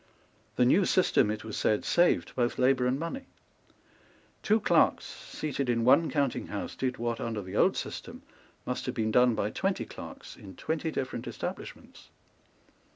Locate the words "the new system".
0.55-1.29